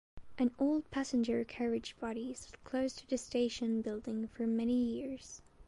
[0.39, 5.43] An old passenger carriage body sat close to the station building for many years.